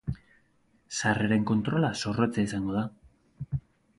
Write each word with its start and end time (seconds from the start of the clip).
Sarreren 0.99 1.43
kontrola 1.51 1.93
zorrotza 2.03 2.47
izango 2.47 2.75
da. 2.79 3.61